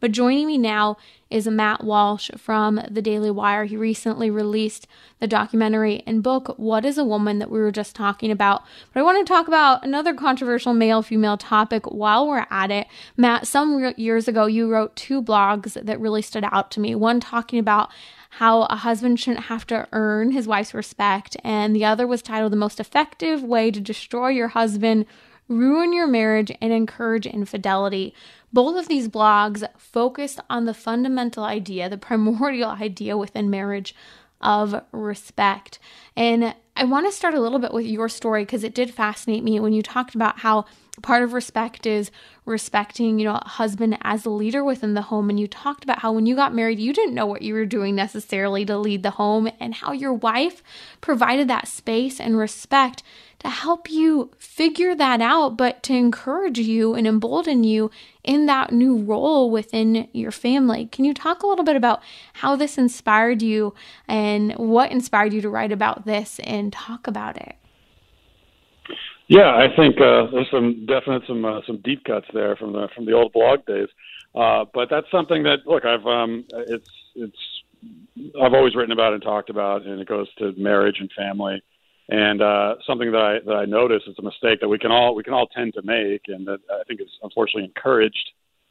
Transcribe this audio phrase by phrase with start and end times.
[0.00, 0.96] But joining me now
[1.28, 3.64] is Matt Walsh from the Daily Wire.
[3.64, 4.86] He recently released
[5.18, 8.62] the documentary and book, What is a Woman, that we were just talking about.
[8.92, 12.86] But I want to talk about another controversial male female topic while we're at it.
[13.16, 16.94] Matt, some years ago, you wrote two blogs that really stood out to me.
[16.94, 17.90] One talking about
[18.30, 22.52] how a husband shouldn't have to earn his wife's respect, and the other was titled
[22.52, 25.06] The Most Effective Way to Destroy Your Husband,
[25.48, 28.14] Ruin Your Marriage, and Encourage Infidelity.
[28.52, 33.94] Both of these blogs focused on the fundamental idea, the primordial idea within marriage
[34.40, 35.78] of respect.
[36.16, 39.42] And I want to start a little bit with your story because it did fascinate
[39.42, 40.64] me when you talked about how
[41.02, 42.12] part of respect is
[42.44, 45.28] respecting, you know, a husband as a leader within the home.
[45.28, 47.66] And you talked about how when you got married, you didn't know what you were
[47.66, 50.62] doing necessarily to lead the home and how your wife
[51.00, 53.02] provided that space and respect
[53.40, 57.90] to help you figure that out, but to encourage you and embolden you
[58.28, 60.84] in that new role within your family.
[60.92, 62.02] Can you talk a little bit about
[62.34, 63.74] how this inspired you
[64.06, 67.56] and what inspired you to write about this and talk about it?
[69.28, 72.88] Yeah, I think uh, there's some definite some uh, some deep cuts there from the
[72.94, 73.88] from the old blog days.
[74.34, 77.62] Uh, but that's something that look, I've um, it's it's
[78.40, 81.62] I've always written about and talked about, and it goes to marriage and family.
[82.08, 85.14] And uh, something that I that I notice is a mistake that we can all
[85.14, 88.30] we can all tend to make, and that I think is unfortunately encouraged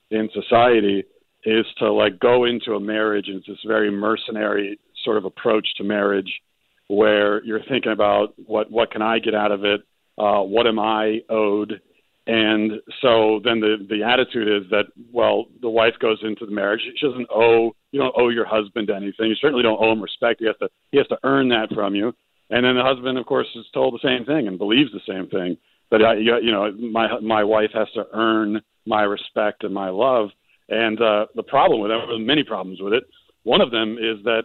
[0.10, 1.04] in society,
[1.44, 5.68] is to like go into a marriage and it's this very mercenary sort of approach
[5.78, 6.42] to marriage,
[6.88, 9.82] where you're thinking about what what can I get out of it,
[10.18, 11.80] uh, what am I owed,
[12.26, 12.72] and
[13.04, 16.82] so then the the attitude is that well the wife goes into the marriage.
[17.00, 19.28] She doesn't owe you don't owe your husband anything.
[19.28, 20.40] You certainly don't owe him respect.
[20.40, 22.16] He has to he has to earn that from you
[22.50, 25.28] and then the husband, of course, is told the same thing and believes the same
[25.28, 25.58] thing.
[25.92, 30.30] That I, you know, my my wife has to earn my respect and my love.
[30.70, 33.04] And uh, the problem with it, there are many problems with it.
[33.44, 34.44] One of them is that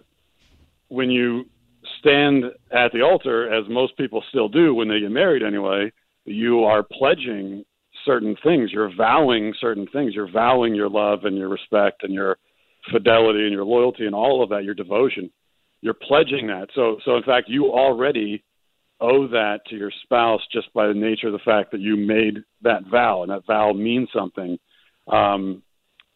[0.88, 1.44] when you
[1.98, 5.90] stand at the altar, as most people still do when they get married anyway,
[6.24, 7.64] you are pledging
[8.04, 8.70] certain things.
[8.72, 10.14] You're vowing certain things.
[10.14, 12.38] You're vowing your love and your respect and your
[12.92, 15.30] fidelity and your loyalty and all of that, your devotion
[15.82, 16.68] you're pledging that.
[16.74, 18.42] So so in fact you already
[19.00, 22.38] owe that to your spouse just by the nature of the fact that you made
[22.62, 24.58] that vow and that vow means something.
[25.08, 25.62] Um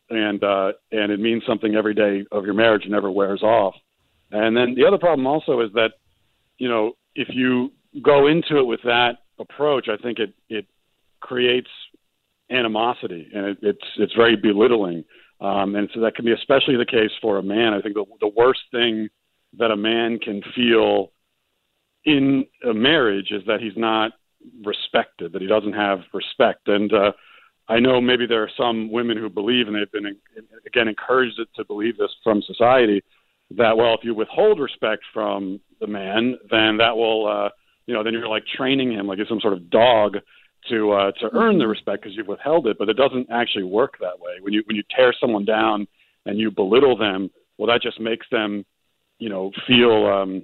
[0.08, 3.74] and uh and it means something every day of your marriage and never wears off.
[4.30, 5.92] And then the other problem also is that,
[6.58, 7.72] you know, if you
[8.02, 10.66] go into it with that approach, I think it it
[11.20, 11.70] creates
[12.50, 15.04] animosity and it, it's it's very belittling.
[15.40, 17.74] Um, and so that can be especially the case for a man.
[17.74, 19.08] I think the the worst thing
[19.58, 21.12] that a man can feel
[22.04, 24.12] in a marriage is that he's not
[24.64, 26.68] respected, that he doesn't have respect.
[26.68, 27.12] And uh,
[27.68, 30.16] I know maybe there are some women who believe, and they've been
[30.66, 33.02] again encouraged to believe this from society,
[33.50, 37.48] that well, if you withhold respect from the man, then that will, uh,
[37.86, 40.16] you know, then you're like training him like he's some sort of dog
[40.68, 42.76] to uh, to earn the respect because you've withheld it.
[42.78, 44.34] But it doesn't actually work that way.
[44.40, 45.86] When you when you tear someone down
[46.24, 48.64] and you belittle them, well, that just makes them
[49.18, 50.42] you know, feel um,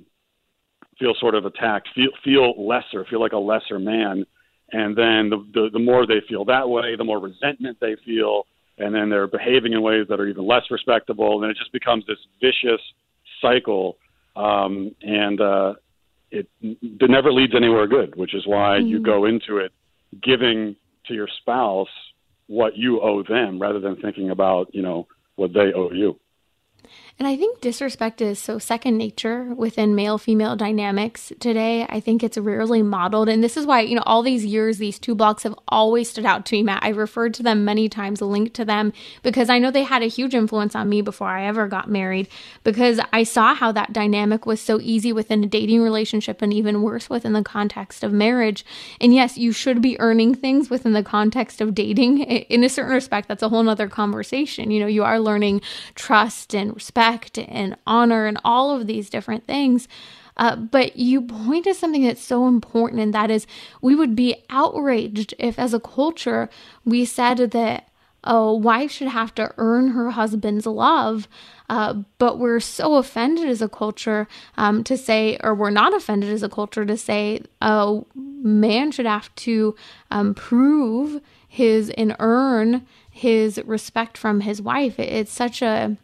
[0.98, 4.24] feel sort of attacked, feel feel lesser, feel like a lesser man,
[4.72, 8.46] and then the, the the more they feel that way, the more resentment they feel,
[8.78, 12.04] and then they're behaving in ways that are even less respectable, and it just becomes
[12.06, 12.80] this vicious
[13.40, 13.98] cycle,
[14.36, 15.74] um, and uh,
[16.30, 18.14] it, it never leads anywhere good.
[18.16, 18.88] Which is why mm-hmm.
[18.88, 19.72] you go into it
[20.22, 21.88] giving to your spouse
[22.46, 25.06] what you owe them, rather than thinking about you know
[25.36, 26.18] what they owe you.
[27.18, 31.86] And I think disrespect is so second nature within male female dynamics today.
[31.88, 33.28] I think it's rarely modeled.
[33.28, 36.26] And this is why, you know, all these years, these two blocks have always stood
[36.26, 36.82] out to me, Matt.
[36.82, 40.06] I've referred to them many times, linked to them, because I know they had a
[40.06, 42.28] huge influence on me before I ever got married,
[42.64, 46.82] because I saw how that dynamic was so easy within a dating relationship and even
[46.82, 48.64] worse within the context of marriage.
[49.00, 52.22] And yes, you should be earning things within the context of dating.
[52.22, 54.70] In a certain respect, that's a whole nother conversation.
[54.70, 55.60] You know, you are learning
[55.94, 59.88] trust and respect and honor and all of these different things.
[60.36, 63.46] Uh, but you point to something that's so important, and that is
[63.80, 66.48] we would be outraged if, as a culture,
[66.84, 67.88] we said that
[68.24, 71.28] a wife should have to earn her husband's love.
[71.68, 76.30] Uh, but we're so offended as a culture um, to say, or we're not offended
[76.30, 79.74] as a culture to say, a man should have to
[80.10, 84.98] um, prove his and earn his respect from his wife.
[84.98, 85.96] It's such a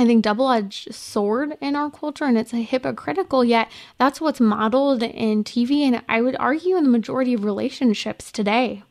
[0.00, 4.40] I think, double edged sword in our culture and it's a hypocritical, yet that's what's
[4.40, 8.82] modeled in TV and I would argue in the majority of relationships today.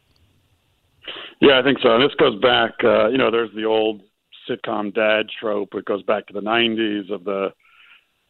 [1.42, 1.96] Yeah, I think so.
[1.96, 4.04] And this goes back, uh, you know, there's the old
[4.48, 5.74] sitcom dad trope.
[5.74, 7.54] It goes back to the '90s of the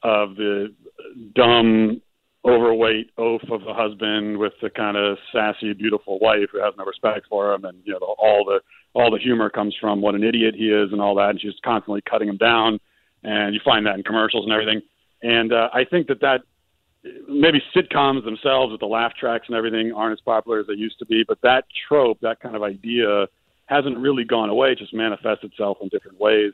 [0.02, 0.74] of the
[1.36, 2.02] dumb,
[2.46, 6.86] overweight oaf of a husband with the kind of sassy, beautiful wife who has no
[6.86, 8.62] respect for him, and you know all the
[8.94, 11.54] all the humor comes from what an idiot he is and all that, and she's
[11.64, 12.80] constantly cutting him down,
[13.24, 14.82] and you find that in commercials and everything.
[15.22, 16.42] And uh, I think that that
[17.28, 21.00] maybe sitcoms themselves with the laugh tracks and everything aren't as popular as they used
[21.00, 23.28] to be, but that trope, that kind of idea,
[23.68, 24.72] hasn't really gone away.
[24.72, 26.54] It just manifests itself in different ways.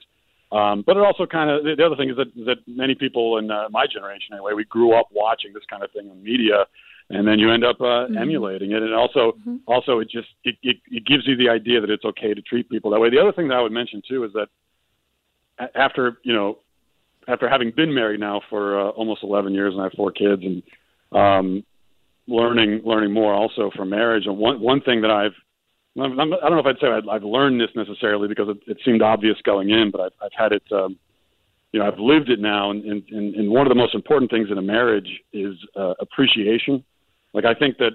[0.51, 3.49] Um, but it also kind of the other thing is that that many people in
[3.49, 6.65] uh, my generation anyway, we grew up watching this kind of thing in media,
[7.09, 8.17] and then you end up uh, mm-hmm.
[8.17, 8.81] emulating it.
[8.81, 9.57] And also, mm-hmm.
[9.67, 12.69] also it just it, it it gives you the idea that it's okay to treat
[12.69, 13.09] people that way.
[13.09, 14.47] The other thing that I would mention too is that
[15.75, 16.59] after you know
[17.27, 20.43] after having been married now for uh, almost 11 years and I have four kids
[20.43, 20.61] and
[21.11, 21.63] um,
[22.27, 24.25] learning learning more also from marriage.
[24.25, 25.33] And one one thing that I've
[25.97, 29.01] I don't know if I'd say I've, I've learned this necessarily because it, it seemed
[29.01, 30.63] obvious going in, but I've, I've had it.
[30.71, 30.97] Um,
[31.71, 34.49] you know, I've lived it now, and, and, and one of the most important things
[34.49, 36.83] in a marriage is uh, appreciation.
[37.35, 37.91] Like I think that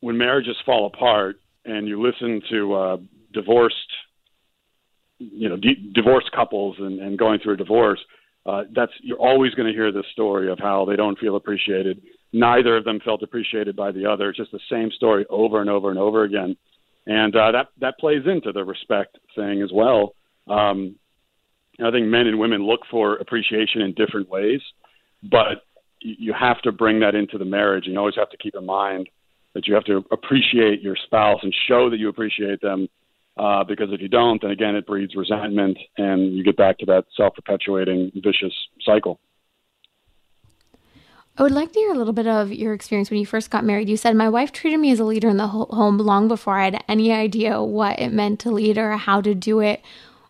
[0.00, 2.96] when marriages fall apart and you listen to uh,
[3.32, 3.74] divorced
[5.18, 7.98] you know d- divorced couples and, and going through a divorce,
[8.44, 12.02] uh, that's you're always going to hear this story of how they don't feel appreciated.
[12.34, 14.28] Neither of them felt appreciated by the other.
[14.28, 16.54] It's just the same story over and over and over again,
[17.06, 20.14] and uh, that that plays into the respect thing as well.
[20.46, 20.96] Um,
[21.82, 24.60] I think men and women look for appreciation in different ways,
[25.22, 25.64] but
[26.00, 27.86] you have to bring that into the marriage.
[27.86, 29.08] You always have to keep in mind
[29.54, 32.88] that you have to appreciate your spouse and show that you appreciate them
[33.36, 36.86] uh, because if you don't, then again, it breeds resentment and you get back to
[36.86, 38.54] that self perpetuating vicious
[38.84, 39.18] cycle.
[41.38, 43.64] I would like to hear a little bit of your experience when you first got
[43.64, 43.88] married.
[43.88, 46.64] You said, My wife treated me as a leader in the home long before I
[46.64, 49.80] had any idea what it meant to lead or how to do it.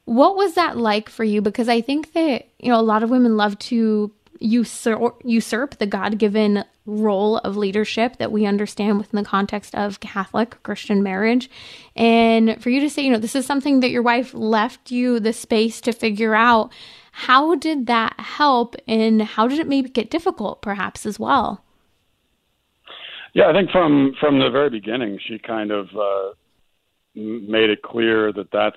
[0.04, 1.40] What was that like for you?
[1.40, 5.86] Because I think that, you know, a lot of women love to usurp, usurp the
[5.86, 11.48] God given role of leadership that we understand within the context of Catholic Christian marriage.
[11.94, 15.20] And for you to say, you know, this is something that your wife left you
[15.20, 16.72] the space to figure out,
[17.12, 21.64] how did that help and how did it maybe get difficult perhaps as well?
[23.32, 26.34] Yeah, I think from from the very beginning, she kind of uh,
[27.14, 28.76] made it clear that that's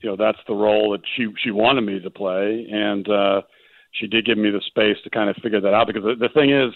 [0.00, 3.42] you know that's the role that she she wanted me to play, and uh,
[3.98, 6.32] she did give me the space to kind of figure that out because the, the
[6.34, 6.72] thing is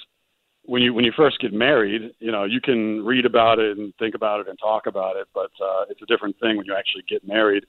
[0.64, 3.92] when you when you first get married, you know, you can read about it and
[3.98, 6.74] think about it and talk about it, but uh, it's a different thing when you
[6.76, 7.64] actually get married.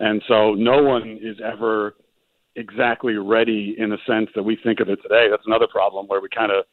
[0.00, 1.94] And so no one is ever
[2.56, 5.28] exactly ready in the sense that we think of it today.
[5.30, 6.64] That's another problem where we kind of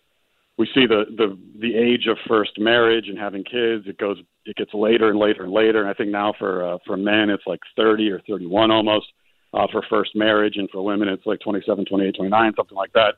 [0.57, 3.85] we see the the the age of first marriage and having kids.
[3.87, 5.81] It goes it gets later and later and later.
[5.81, 9.07] And I think now for uh, for men it's like 30 or 31 almost
[9.53, 13.15] uh, for first marriage, and for women it's like 27, 28, 29, something like that.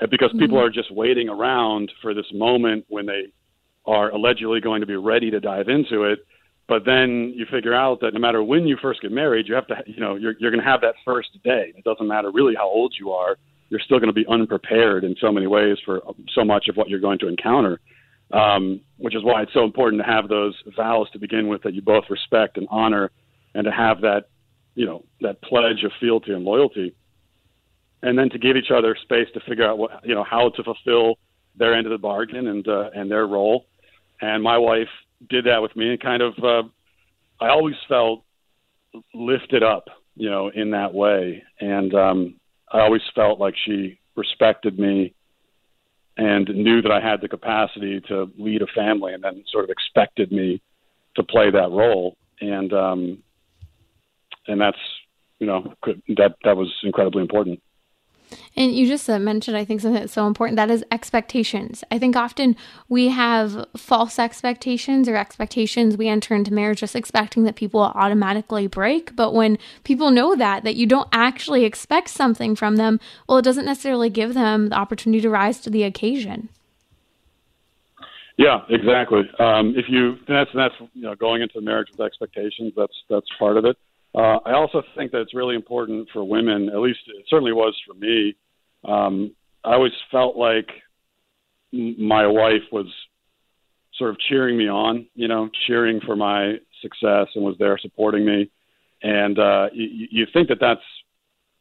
[0.00, 0.40] And because mm-hmm.
[0.40, 3.32] people are just waiting around for this moment when they
[3.86, 6.20] are allegedly going to be ready to dive into it.
[6.66, 9.66] But then you figure out that no matter when you first get married, you have
[9.66, 11.72] to, you know, you're, you're going to have that first day.
[11.76, 13.36] It doesn't matter really how old you are.
[13.68, 16.00] You're still going to be unprepared in so many ways for
[16.34, 17.80] so much of what you're going to encounter.
[18.32, 21.74] Um, which is why it's so important to have those vows to begin with that
[21.74, 23.10] you both respect and honor,
[23.54, 24.28] and to have that
[24.74, 26.94] you know that pledge of fealty and loyalty,
[28.02, 30.62] and then to give each other space to figure out what you know how to
[30.62, 31.18] fulfill
[31.56, 33.66] their end of the bargain and uh, and their role.
[34.20, 34.88] And my wife
[35.28, 36.68] did that with me, and kind of uh,
[37.40, 38.24] I always felt
[39.12, 42.34] lifted up, you know, in that way, and um,
[42.70, 45.14] I always felt like she respected me
[46.16, 49.70] and knew that I had the capacity to lead a family, and then sort of
[49.70, 50.62] expected me
[51.16, 52.16] to play that role.
[52.40, 53.18] And um,
[54.46, 54.78] and that's
[55.38, 55.74] you know
[56.16, 57.60] that that was incredibly important.
[58.56, 61.84] And you just uh, mentioned, I think, something that's so important that is expectations.
[61.90, 62.56] I think often
[62.88, 67.92] we have false expectations or expectations we enter into marriage just expecting that people will
[67.94, 69.14] automatically break.
[69.14, 73.42] But when people know that, that you don't actually expect something from them, well, it
[73.42, 76.48] doesn't necessarily give them the opportunity to rise to the occasion.
[78.36, 79.30] Yeah, exactly.
[79.38, 83.56] Um, if you that's that's you know going into marriage with expectations, that's that's part
[83.56, 83.76] of it.
[84.14, 87.74] Uh, I also think that it's really important for women, at least it certainly was
[87.86, 88.36] for me.
[88.84, 90.68] Um, I always felt like
[91.72, 92.86] my wife was
[93.98, 98.24] sort of cheering me on, you know, cheering for my success and was there supporting
[98.24, 98.50] me.
[99.02, 100.80] And uh, you, you think that that's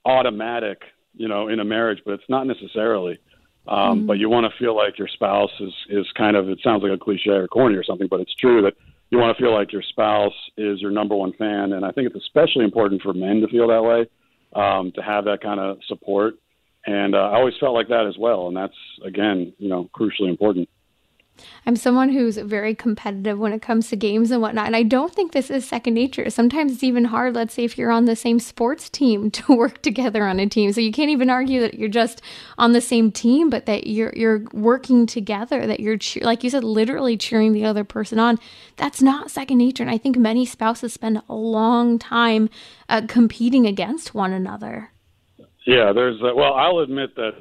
[0.05, 0.81] automatic,
[1.15, 3.19] you know, in a marriage, but it's not necessarily.
[3.67, 4.05] Um, mm-hmm.
[4.07, 6.49] But you want to feel like your spouse is is kind of.
[6.49, 8.73] It sounds like a cliche or corny or something, but it's true that
[9.13, 12.07] you want to feel like your spouse is your number one fan, and I think
[12.07, 14.07] it's especially important for men to feel that way,
[14.59, 16.33] um, to have that kind of support.
[16.85, 18.73] And uh, I always felt like that as well, and that's
[19.05, 20.67] again, you know, crucially important.
[21.65, 24.67] I'm someone who's very competitive when it comes to games and whatnot.
[24.67, 26.29] And I don't think this is second nature.
[26.29, 29.81] Sometimes it's even hard, let's say, if you're on the same sports team to work
[29.81, 30.71] together on a team.
[30.73, 32.21] So you can't even argue that you're just
[32.57, 36.49] on the same team, but that you're you're working together, that you're cheer- like you
[36.49, 38.39] said, literally cheering the other person on.
[38.75, 39.83] That's not second nature.
[39.83, 42.49] And I think many spouses spend a long time
[42.89, 44.91] uh, competing against one another.
[45.65, 47.31] Yeah, there's uh, well, I'll admit that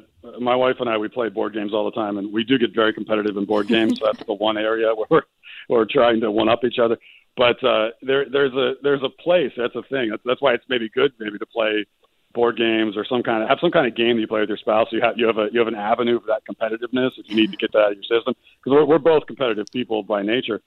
[0.41, 2.75] my wife and I we play board games all the time, and we do get
[2.75, 3.99] very competitive in board games.
[3.99, 5.23] so that's the one area where we're,
[5.69, 6.99] we're trying to one up each other.
[7.37, 9.53] But uh, there, there's a there's a place.
[9.57, 10.11] That's a thing.
[10.11, 11.87] That's, that's why it's maybe good maybe to play
[12.35, 14.49] board games or some kind of have some kind of game that you play with
[14.49, 14.89] your spouse.
[14.91, 17.37] So you have you have a you have an avenue for that competitiveness if you
[17.37, 20.23] need to get that out of your system because we're, we're both competitive people by
[20.23, 20.61] nature.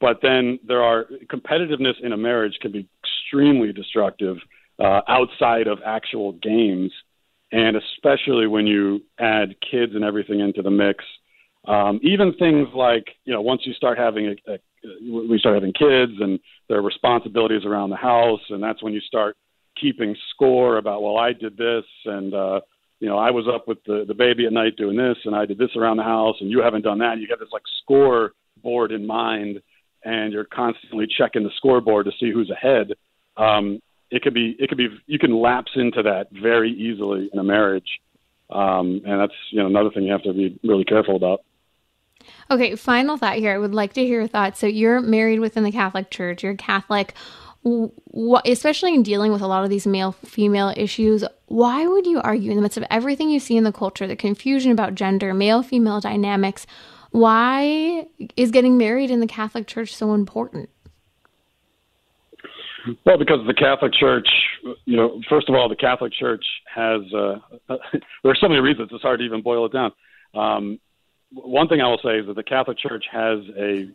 [0.00, 4.38] But then there are competitiveness in a marriage can be extremely destructive
[4.78, 6.92] uh, outside of actual games
[7.52, 11.04] and especially when you add kids and everything into the mix.
[11.68, 14.58] Um, even things like you know once you start having a, a
[15.08, 19.00] we start having kids and there are responsibilities around the house, and that's when you
[19.00, 19.36] start
[19.80, 22.60] keeping score about well I did this and uh,
[22.98, 25.46] you know I was up with the the baby at night doing this and I
[25.46, 27.12] did this around the house and you haven't done that.
[27.12, 28.32] And you get this like score
[28.62, 29.60] board in mind,
[30.04, 32.92] and you're constantly checking the scoreboard to see who's ahead.
[33.36, 33.80] Um,
[34.12, 37.42] it could be it could be you can lapse into that very easily in a
[37.42, 38.00] marriage,
[38.50, 41.40] um, and that's you know another thing you have to be really careful about.
[42.50, 43.52] Okay, final thought here.
[43.52, 44.60] I would like to hear your thoughts.
[44.60, 46.44] So you're married within the Catholic Church.
[46.44, 47.14] You're Catholic.
[47.62, 52.20] What, especially in dealing with a lot of these male female issues, why would you
[52.20, 55.32] argue in the midst of everything you see in the culture, the confusion about gender,
[55.32, 56.66] male female dynamics?
[57.12, 60.70] Why is getting married in the Catholic Church so important?
[63.06, 64.28] Well, because the Catholic Church,
[64.84, 67.00] you know, first of all, the Catholic Church has.
[67.12, 67.36] Uh,
[68.22, 69.92] there are so many reasons it's hard to even boil it down.
[70.34, 70.80] Um,
[71.32, 73.88] one thing I will say is that the Catholic Church has a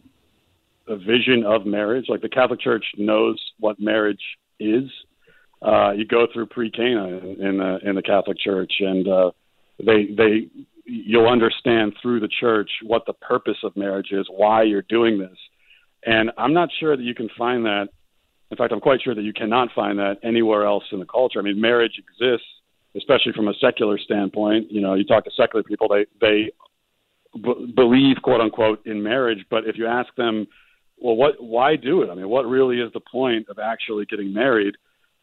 [0.87, 2.05] a vision of marriage.
[2.07, 4.21] Like the Catholic Church knows what marriage
[4.59, 4.89] is.
[5.61, 9.31] Uh, you go through pre-Cana in, the in the Catholic Church, and uh,
[9.79, 10.47] they they
[10.85, 15.37] you'll understand through the church what the purpose of marriage is, why you're doing this.
[16.05, 17.89] And I'm not sure that you can find that
[18.49, 21.39] in fact, I'm quite sure that you cannot find that anywhere else in the culture.
[21.39, 22.47] I mean, marriage exists,
[22.95, 24.71] especially from a secular standpoint.
[24.71, 26.51] You know, you talk to secular people, they they
[27.33, 29.45] b- believe, quote unquote, in marriage.
[29.49, 30.47] But if you ask them,
[30.97, 32.09] well, what, why do it?
[32.09, 34.75] I mean, what really is the point of actually getting married?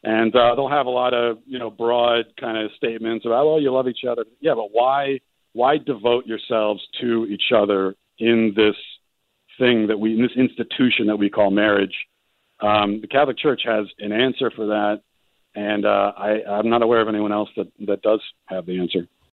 [0.03, 3.61] And uh, they'll have a lot of, you know, broad kind of statements about, well,
[3.61, 4.27] you love each other.
[4.41, 5.21] Yeah, but why,
[5.55, 8.77] why devote yourselves to each other in this
[9.59, 11.95] thing that we, in this institution that we call marriage?
[12.65, 15.03] Um, the Catholic Church has an answer for that,
[15.55, 19.07] and uh, I, I'm not aware of anyone else that, that does have the answer.